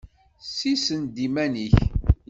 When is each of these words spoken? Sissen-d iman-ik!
Sissen-d 0.57 1.15
iman-ik! 1.25 1.77